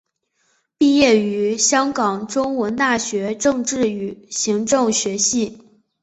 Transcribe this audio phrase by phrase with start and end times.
[0.79, 5.61] 毕业于香港中文大学政治与行政学系。